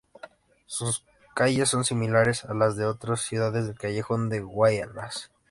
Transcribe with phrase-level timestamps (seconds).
[0.65, 1.05] Sus
[1.35, 5.29] calles son similares a las de otras ciudades del Callejón de Huaylas.